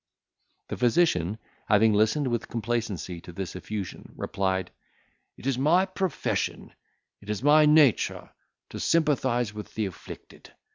[0.69, 4.71] The physician, having listened with complacency to this effusion, replied,
[5.37, 6.73] "It is my profession,
[7.21, 8.31] it is my nature
[8.71, 10.53] to sympathise with the afflicted.